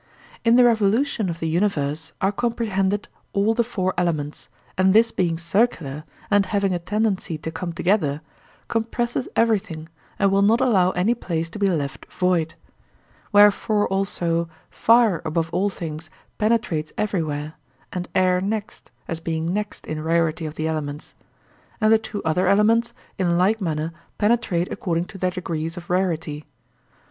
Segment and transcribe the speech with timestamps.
[0.43, 5.37] In the revolution of the universe are comprehended all the four elements, and this being
[5.37, 8.21] circular and having a tendency to come together,
[8.67, 12.55] compresses everything and will not allow any place to be left void.
[13.31, 16.09] Wherefore, also, fire above all things
[16.39, 17.53] penetrates everywhere,
[17.93, 21.13] and air next, as being next in rarity of the elements;
[21.79, 26.45] and the two other elements in like manner penetrate according to their degrees of rarity.